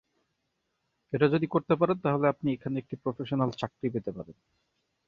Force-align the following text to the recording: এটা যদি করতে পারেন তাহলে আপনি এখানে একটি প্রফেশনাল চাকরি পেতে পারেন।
এটা 1.13 1.27
যদি 1.27 1.47
করতে 1.47 1.73
পারেন 1.75 1.97
তাহলে 2.05 2.25
আপনি 2.27 2.47
এখানে 2.51 2.75
একটি 2.79 2.95
প্রফেশনাল 3.03 3.49
চাকরি 3.53 3.87
পেতে 3.89 4.11
পারেন। 4.11 4.35